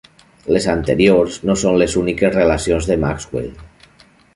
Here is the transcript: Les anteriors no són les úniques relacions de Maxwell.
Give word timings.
Les 0.55 0.65
anteriors 0.73 1.37
no 1.49 1.57
són 1.65 1.79
les 1.83 1.95
úniques 2.03 2.35
relacions 2.41 2.93
de 2.93 3.01
Maxwell. 3.07 3.51